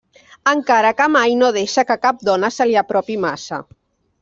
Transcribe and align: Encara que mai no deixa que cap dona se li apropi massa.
Encara 0.51 0.93
que 1.01 1.07
mai 1.17 1.35
no 1.41 1.51
deixa 1.59 1.85
que 1.91 1.99
cap 2.07 2.25
dona 2.31 2.51
se 2.57 2.69
li 2.71 2.81
apropi 2.85 3.21
massa. 3.29 3.63